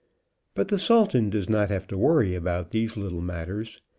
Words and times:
But 0.55 0.69
the 0.69 0.79
Sultan 0.79 1.29
does 1.29 1.47
not 1.47 1.69
have 1.69 1.85
to 1.89 1.95
worry 1.95 2.33
about 2.33 2.71
these 2.71 2.97
little 2.97 3.21
matters. 3.21 3.81